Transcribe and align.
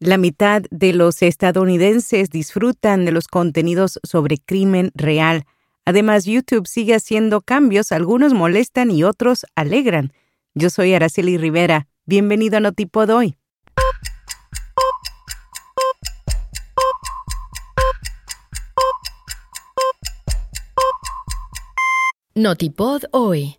La 0.00 0.16
mitad 0.16 0.62
de 0.70 0.92
los 0.92 1.22
estadounidenses 1.22 2.30
disfrutan 2.30 3.04
de 3.04 3.10
los 3.10 3.26
contenidos 3.26 3.98
sobre 4.04 4.38
crimen 4.38 4.92
real. 4.94 5.44
Además, 5.84 6.24
YouTube 6.24 6.68
sigue 6.68 6.94
haciendo 6.94 7.40
cambios, 7.40 7.90
algunos 7.90 8.32
molestan 8.32 8.92
y 8.92 9.02
otros 9.02 9.44
alegran. 9.56 10.12
Yo 10.54 10.70
soy 10.70 10.94
Araceli 10.94 11.36
Rivera. 11.36 11.88
Bienvenido 12.06 12.58
a 12.58 12.60
Notipod 12.60 13.10
hoy. 13.10 13.36
Notipod 22.36 23.02
hoy. 23.10 23.58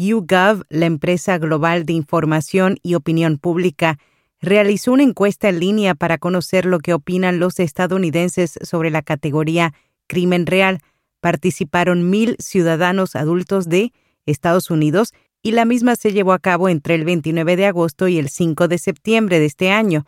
YouGov, 0.00 0.64
la 0.70 0.86
empresa 0.86 1.38
global 1.38 1.84
de 1.84 1.92
información 1.92 2.78
y 2.82 2.94
opinión 2.94 3.36
pública, 3.36 3.98
realizó 4.40 4.92
una 4.92 5.02
encuesta 5.02 5.50
en 5.50 5.60
línea 5.60 5.94
para 5.94 6.16
conocer 6.16 6.64
lo 6.64 6.78
que 6.78 6.94
opinan 6.94 7.38
los 7.38 7.60
estadounidenses 7.60 8.58
sobre 8.62 8.90
la 8.90 9.02
categoría 9.02 9.74
crimen 10.06 10.46
real. 10.46 10.80
Participaron 11.20 12.08
mil 12.08 12.36
ciudadanos 12.38 13.14
adultos 13.14 13.68
de 13.68 13.92
Estados 14.24 14.70
Unidos 14.70 15.12
y 15.42 15.52
la 15.52 15.66
misma 15.66 15.96
se 15.96 16.12
llevó 16.12 16.32
a 16.32 16.38
cabo 16.38 16.68
entre 16.70 16.94
el 16.94 17.04
29 17.04 17.56
de 17.56 17.66
agosto 17.66 18.08
y 18.08 18.18
el 18.18 18.30
5 18.30 18.68
de 18.68 18.78
septiembre 18.78 19.38
de 19.38 19.46
este 19.46 19.70
año. 19.70 20.06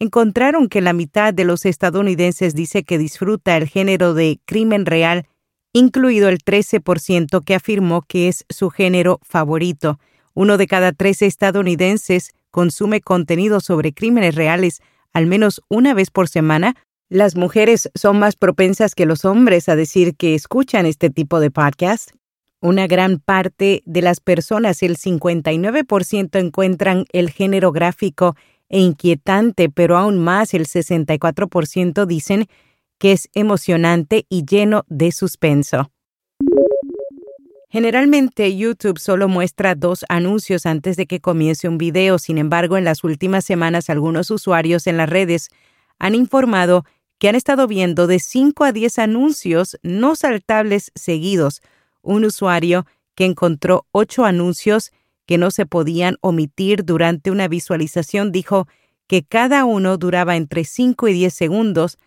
Encontraron 0.00 0.68
que 0.68 0.80
la 0.80 0.92
mitad 0.92 1.32
de 1.32 1.44
los 1.44 1.64
estadounidenses 1.64 2.54
dice 2.54 2.82
que 2.82 2.98
disfruta 2.98 3.56
el 3.56 3.68
género 3.68 4.14
de 4.14 4.40
crimen 4.46 4.84
real 4.84 5.26
incluido 5.72 6.28
el 6.28 6.38
13% 6.38 7.42
que 7.44 7.54
afirmó 7.54 8.02
que 8.02 8.28
es 8.28 8.44
su 8.48 8.70
género 8.70 9.20
favorito. 9.22 9.98
Uno 10.34 10.56
de 10.58 10.66
cada 10.66 10.92
tres 10.92 11.22
estadounidenses 11.22 12.32
consume 12.50 13.00
contenido 13.00 13.60
sobre 13.60 13.92
crímenes 13.92 14.34
reales 14.34 14.80
al 15.12 15.26
menos 15.26 15.62
una 15.68 15.94
vez 15.94 16.10
por 16.10 16.28
semana. 16.28 16.74
Las 17.08 17.36
mujeres 17.36 17.90
son 17.94 18.18
más 18.18 18.36
propensas 18.36 18.94
que 18.94 19.06
los 19.06 19.24
hombres 19.24 19.68
a 19.68 19.76
decir 19.76 20.16
que 20.16 20.34
escuchan 20.34 20.86
este 20.86 21.10
tipo 21.10 21.40
de 21.40 21.50
podcast. 21.50 22.10
Una 22.60 22.86
gran 22.86 23.18
parte 23.18 23.82
de 23.84 24.02
las 24.02 24.20
personas, 24.20 24.82
el 24.82 24.96
59%, 24.96 26.38
encuentran 26.38 27.04
el 27.12 27.30
género 27.30 27.72
gráfico 27.72 28.36
e 28.68 28.78
inquietante, 28.78 29.68
pero 29.68 29.98
aún 29.98 30.18
más 30.18 30.54
el 30.54 30.66
64% 30.66 32.06
dicen 32.06 32.46
que 33.02 33.10
es 33.10 33.28
emocionante 33.34 34.26
y 34.28 34.44
lleno 34.44 34.84
de 34.86 35.10
suspenso. 35.10 35.90
Generalmente 37.68 38.56
YouTube 38.56 39.00
solo 39.00 39.26
muestra 39.26 39.74
dos 39.74 40.04
anuncios 40.08 40.66
antes 40.66 40.96
de 40.96 41.06
que 41.06 41.18
comience 41.18 41.68
un 41.68 41.78
video, 41.78 42.20
sin 42.20 42.38
embargo 42.38 42.76
en 42.76 42.84
las 42.84 43.02
últimas 43.02 43.44
semanas 43.44 43.90
algunos 43.90 44.30
usuarios 44.30 44.86
en 44.86 44.98
las 44.98 45.10
redes 45.10 45.48
han 45.98 46.14
informado 46.14 46.84
que 47.18 47.28
han 47.28 47.34
estado 47.34 47.66
viendo 47.66 48.06
de 48.06 48.20
5 48.20 48.62
a 48.62 48.70
10 48.70 49.00
anuncios 49.00 49.76
no 49.82 50.14
saltables 50.14 50.92
seguidos. 50.94 51.60
Un 52.02 52.24
usuario 52.24 52.86
que 53.16 53.24
encontró 53.24 53.84
8 53.90 54.26
anuncios 54.26 54.92
que 55.26 55.38
no 55.38 55.50
se 55.50 55.66
podían 55.66 56.18
omitir 56.20 56.84
durante 56.84 57.32
una 57.32 57.48
visualización 57.48 58.30
dijo 58.30 58.68
que 59.08 59.24
cada 59.24 59.64
uno 59.64 59.96
duraba 59.96 60.36
entre 60.36 60.62
5 60.62 61.08
y 61.08 61.14
10 61.14 61.34
segundos, 61.34 61.98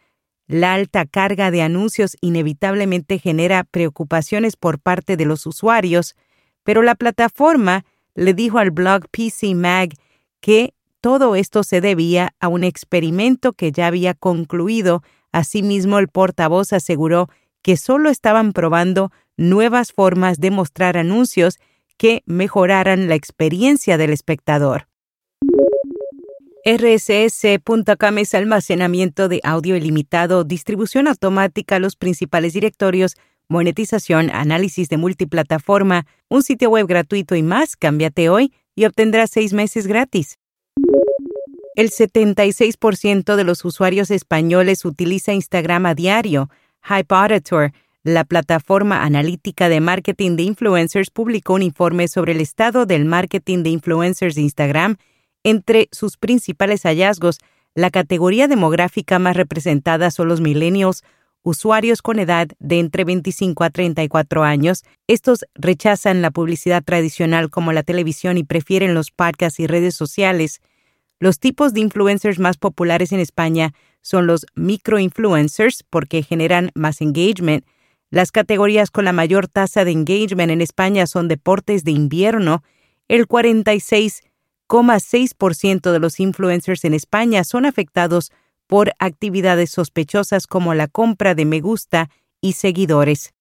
la 0.47 0.73
alta 0.73 1.05
carga 1.05 1.51
de 1.51 1.61
anuncios 1.61 2.17
inevitablemente 2.21 3.19
genera 3.19 3.63
preocupaciones 3.63 4.55
por 4.55 4.79
parte 4.79 5.17
de 5.17 5.25
los 5.25 5.45
usuarios, 5.45 6.15
pero 6.63 6.81
la 6.81 6.95
plataforma 6.95 7.85
le 8.13 8.33
dijo 8.33 8.57
al 8.57 8.71
blog 8.71 9.07
PC 9.09 9.55
Mag 9.55 9.93
que 10.39 10.73
todo 11.01 11.35
esto 11.35 11.63
se 11.63 11.81
debía 11.81 12.33
a 12.39 12.47
un 12.47 12.63
experimento 12.63 13.53
que 13.53 13.71
ya 13.71 13.87
había 13.87 14.13
concluido. 14.13 15.03
Asimismo, 15.31 15.99
el 15.99 16.07
portavoz 16.07 16.73
aseguró 16.73 17.29
que 17.61 17.77
solo 17.77 18.09
estaban 18.09 18.53
probando 18.53 19.11
nuevas 19.37 19.91
formas 19.91 20.39
de 20.39 20.51
mostrar 20.51 20.97
anuncios 20.97 21.59
que 21.97 22.23
mejoraran 22.25 23.07
la 23.07 23.15
experiencia 23.15 23.97
del 23.97 24.11
espectador. 24.11 24.87
RSS.com 26.67 28.17
es 28.17 28.33
almacenamiento 28.33 29.29
de 29.29 29.39
audio 29.43 29.75
ilimitado, 29.75 30.43
distribución 30.43 31.07
automática 31.07 31.75
a 31.75 31.79
los 31.79 31.95
principales 31.95 32.53
directorios, 32.53 33.17
monetización, 33.47 34.31
análisis 34.31 34.89
de 34.89 34.97
multiplataforma, 34.97 36.07
un 36.27 36.41
sitio 36.41 36.71
web 36.71 36.87
gratuito 36.87 37.35
y 37.35 37.43
más. 37.43 37.75
Cámbiate 37.75 38.29
hoy 38.29 38.51
y 38.73 38.85
obtendrás 38.85 39.29
seis 39.29 39.53
meses 39.53 39.85
gratis. 39.85 40.39
El 41.75 41.91
76% 41.91 43.35
de 43.35 43.43
los 43.43 43.63
usuarios 43.63 44.09
españoles 44.09 44.85
utiliza 44.85 45.33
Instagram 45.33 45.85
a 45.85 45.93
diario. 45.93 46.49
Hype 46.81 47.73
la 48.03 48.23
plataforma 48.23 49.03
analítica 49.03 49.69
de 49.69 49.81
marketing 49.81 50.35
de 50.35 50.43
influencers, 50.43 51.11
publicó 51.11 51.53
un 51.53 51.61
informe 51.61 52.07
sobre 52.07 52.31
el 52.31 52.41
estado 52.41 52.87
del 52.87 53.05
marketing 53.05 53.61
de 53.61 53.69
influencers 53.69 54.33
de 54.33 54.41
Instagram 54.41 54.97
entre 55.45 55.89
sus 55.91 56.17
principales 56.17 56.81
hallazgos, 56.83 57.37
la 57.75 57.91
categoría 57.91 58.47
demográfica 58.47 59.19
más 59.19 59.37
representada 59.37 60.09
son 60.09 60.27
los 60.27 60.41
millennials, 60.41 61.03
usuarios 61.43 62.01
con 62.01 62.17
edad 62.17 62.47
de 62.57 62.79
entre 62.79 63.03
25 63.03 63.63
a 63.63 63.69
34 63.69 64.43
años. 64.43 64.83
Estos 65.07 65.45
rechazan 65.53 66.23
la 66.23 66.31
publicidad 66.31 66.83
tradicional 66.83 67.51
como 67.51 67.73
la 67.73 67.83
televisión 67.83 68.39
y 68.39 68.43
prefieren 68.43 68.95
los 68.95 69.11
podcasts 69.11 69.59
y 69.59 69.67
redes 69.67 69.93
sociales. 69.93 70.61
Los 71.19 71.39
tipos 71.39 71.75
de 71.75 71.81
influencers 71.81 72.39
más 72.39 72.57
populares 72.57 73.11
en 73.11 73.19
España 73.19 73.73
son 74.01 74.25
los 74.25 74.47
microinfluencers 74.55 75.83
porque 75.87 76.23
generan 76.23 76.71
más 76.73 77.01
engagement. 77.01 77.65
Las 78.09 78.31
categorías 78.31 78.89
con 78.89 79.05
la 79.05 79.13
mayor 79.13 79.47
tasa 79.47 79.85
de 79.85 79.91
engagement 79.91 80.51
en 80.51 80.61
España 80.61 81.05
son 81.05 81.27
deportes 81.27 81.83
de 81.83 81.91
invierno, 81.91 82.63
el 83.07 83.27
46 83.27 84.23
6% 84.67 85.91
de 85.91 85.99
los 85.99 86.19
influencers 86.19 86.85
en 86.85 86.93
España 86.93 87.43
son 87.43 87.65
afectados 87.65 88.31
por 88.67 88.93
actividades 88.99 89.71
sospechosas 89.71 90.47
como 90.47 90.73
la 90.73 90.87
compra 90.87 91.35
de 91.35 91.45
me 91.45 91.61
gusta 91.61 92.09
y 92.41 92.53
seguidores. 92.53 93.33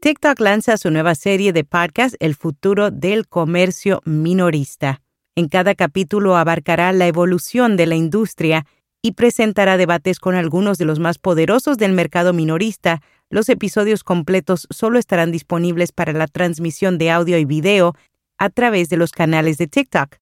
TikTok 0.00 0.38
lanza 0.40 0.76
su 0.76 0.90
nueva 0.90 1.16
serie 1.16 1.52
de 1.52 1.64
podcast 1.64 2.14
El 2.20 2.36
futuro 2.36 2.92
del 2.92 3.26
comercio 3.26 4.00
minorista. 4.04 5.02
En 5.34 5.48
cada 5.48 5.74
capítulo 5.74 6.36
abarcará 6.36 6.92
la 6.92 7.08
evolución 7.08 7.76
de 7.76 7.86
la 7.86 7.96
industria 7.96 8.64
y 9.02 9.12
presentará 9.12 9.76
debates 9.76 10.20
con 10.20 10.34
algunos 10.34 10.78
de 10.78 10.84
los 10.84 10.98
más 10.98 11.18
poderosos 11.18 11.78
del 11.78 11.92
mercado 11.92 12.32
minorista. 12.32 13.02
Los 13.28 13.48
episodios 13.48 14.04
completos 14.04 14.68
solo 14.70 14.98
estarán 14.98 15.32
disponibles 15.32 15.92
para 15.92 16.12
la 16.12 16.28
transmisión 16.28 16.96
de 16.98 17.10
audio 17.10 17.38
y 17.38 17.44
video 17.44 17.94
a 18.38 18.50
través 18.50 18.88
de 18.88 18.96
los 18.96 19.12
canales 19.12 19.58
de 19.58 19.66
TikTok. 19.66 20.16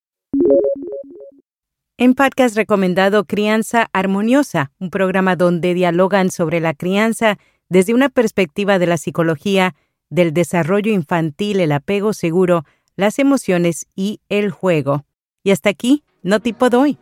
En 1.98 2.14
podcast 2.14 2.56
recomendado 2.56 3.24
Crianza 3.24 3.88
Armoniosa, 3.92 4.70
un 4.78 4.90
programa 4.90 5.34
donde 5.36 5.72
dialogan 5.72 6.30
sobre 6.30 6.60
la 6.60 6.74
crianza 6.74 7.38
desde 7.68 7.94
una 7.94 8.08
perspectiva 8.08 8.78
de 8.78 8.86
la 8.86 8.98
psicología, 8.98 9.74
del 10.10 10.34
desarrollo 10.34 10.92
infantil, 10.92 11.60
el 11.60 11.72
apego 11.72 12.12
seguro, 12.12 12.64
las 12.96 13.18
emociones 13.18 13.86
y 13.94 14.20
el 14.28 14.50
juego. 14.50 15.04
Y 15.42 15.52
hasta 15.52 15.70
aquí, 15.70 16.04
no 16.22 16.40
tipo 16.40 16.70
doy. 16.70 16.98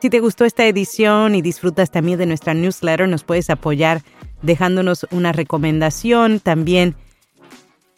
Si 0.00 0.10
te 0.10 0.20
gustó 0.20 0.44
esta 0.44 0.66
edición 0.66 1.34
y 1.34 1.42
disfrutas 1.42 1.90
también 1.90 2.18
de 2.18 2.26
nuestra 2.26 2.52
newsletter, 2.52 3.08
nos 3.08 3.24
puedes 3.24 3.48
apoyar 3.48 4.02
dejándonos 4.42 5.06
una 5.10 5.32
recomendación, 5.32 6.40
también 6.40 6.94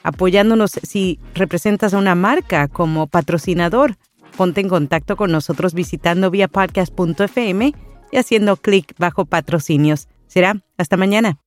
apoyándonos 0.09 0.73
si 0.83 1.21
representas 1.35 1.93
a 1.93 1.99
una 1.99 2.15
marca 2.15 2.69
como 2.69 3.07
patrocinador. 3.07 3.97
Ponte 4.37 4.61
en 4.61 4.69
contacto 4.69 5.17
con 5.17 5.31
nosotros 5.31 5.75
visitando 5.75 6.31
vía 6.31 6.49
podcast.fm 6.49 7.75
y 8.11 8.17
haciendo 8.17 8.57
clic 8.57 8.95
bajo 8.99 9.27
patrocinios. 9.27 10.09
Será 10.27 10.63
hasta 10.77 10.97
mañana. 10.97 11.39